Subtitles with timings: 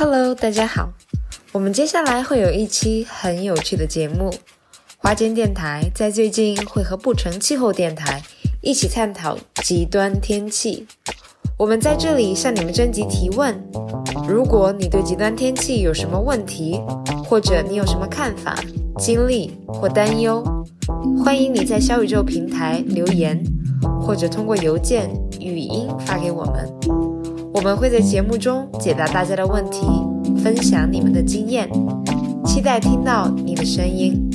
[0.00, 0.92] Hello，大家好。
[1.50, 4.32] 我们接下来会有一期很有趣的节目。
[4.96, 8.22] 华间电台在最近会和不成气候电台
[8.60, 10.86] 一起探讨极端天气。
[11.58, 13.60] 我们在这里向你们征集提问。
[14.28, 16.80] 如果你对极端天气有什么问题，
[17.24, 18.56] 或者你有什么看法、
[19.00, 20.44] 经历或担忧，
[21.24, 23.42] 欢迎你在小宇宙平台留言，
[24.00, 25.10] 或者通过邮件、
[25.40, 27.07] 语音发给我们。
[27.54, 29.86] 我们会在节目中解答大家的问题，
[30.42, 31.68] 分享你们的经验，
[32.44, 34.27] 期待听到你的声音。